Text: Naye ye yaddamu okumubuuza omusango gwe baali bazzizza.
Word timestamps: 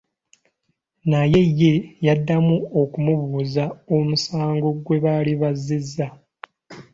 Naye 1.09 1.41
ye 1.59 1.73
yaddamu 2.05 2.57
okumubuuza 2.81 3.63
omusango 3.95 4.67
gwe 4.85 4.97
baali 5.03 5.33
bazzizza. 5.41 6.07